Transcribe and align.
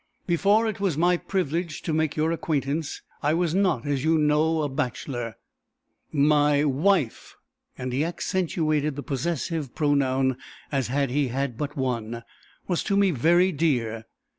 Before 0.25 0.65
it 0.65 0.79
was 0.79 0.97
my 0.97 1.15
privilege 1.15 1.83
to 1.83 1.93
make 1.93 2.15
your 2.15 2.31
acquaintance 2.31 3.03
I 3.21 3.35
was 3.35 3.53
not, 3.53 3.85
as 3.85 4.03
you 4.03 4.17
know, 4.17 4.63
a 4.63 4.67
bachelor; 4.67 5.35
my 6.11 6.63
wife" 6.63 7.35
and 7.77 7.93
he 7.93 8.03
accentuated 8.03 8.95
the 8.95 9.03
possessive 9.03 9.75
pronoun 9.75 10.37
as 10.71 10.87
had 10.87 11.11
he 11.11 11.27
had 11.27 11.55
but 11.55 11.77
one 11.77 12.23
"was 12.67 12.81
to 12.85 12.97
me 12.97 13.11
very 13.11 13.51
dear. 13.51 14.05